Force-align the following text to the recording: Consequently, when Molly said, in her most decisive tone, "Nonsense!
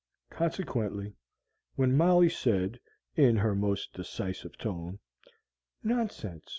Consequently, 0.31 1.13
when 1.75 1.95
Molly 1.95 2.27
said, 2.27 2.79
in 3.15 3.35
her 3.37 3.53
most 3.53 3.93
decisive 3.93 4.57
tone, 4.57 4.97
"Nonsense! 5.83 6.45